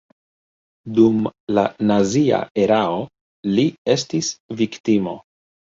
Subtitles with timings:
[0.99, 1.19] Dum
[1.59, 2.99] la nazia erao
[3.55, 4.35] li estis
[4.65, 5.21] viktimo.